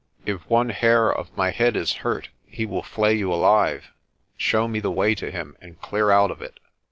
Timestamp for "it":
6.41-6.59